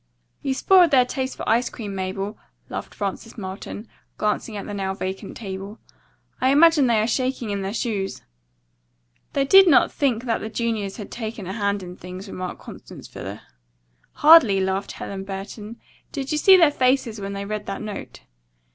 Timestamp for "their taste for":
0.89-1.47